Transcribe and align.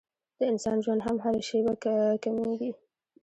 د 0.37 0.39
انسان 0.51 0.77
ژوند 0.83 1.01
هم 1.07 1.17
هره 1.23 1.41
شېبه 1.47 1.73
کمېږي. 2.23 2.71